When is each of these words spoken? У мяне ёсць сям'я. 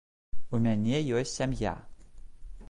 У 0.57 0.61
мяне 0.63 1.03
ёсць 1.19 1.35
сям'я. 1.41 1.75